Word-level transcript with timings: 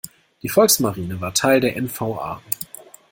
Die 0.41 0.49
Volksmarine 0.49 1.21
war 1.21 1.31
Teil 1.35 1.59
der 1.59 1.75
N-V-A. 1.75 2.41